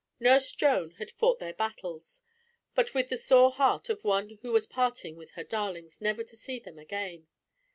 Nurse 0.19 0.51
Joan 0.53 0.93
had 0.97 1.11
fought 1.11 1.37
their 1.37 1.53
battles, 1.53 2.23
but 2.73 2.95
with 2.95 3.09
the 3.09 3.17
sore 3.17 3.51
heart 3.51 3.87
of 3.87 4.03
one 4.03 4.35
who 4.41 4.51
was 4.51 4.65
parting 4.65 5.15
with 5.15 5.29
her 5.33 5.43
darlings 5.43 6.01
never 6.01 6.23
to 6.23 6.35
see 6.35 6.57
them 6.57 6.79
again. 6.79 7.27